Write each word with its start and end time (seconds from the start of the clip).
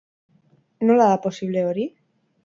Nola 0.89 1.09
da 1.11 1.19
posible 1.25 1.63
hori? 1.67 1.85